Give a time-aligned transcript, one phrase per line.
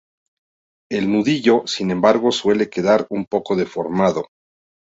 [0.89, 4.25] El nudillo, sin embargo, suele quedar un poco deformado.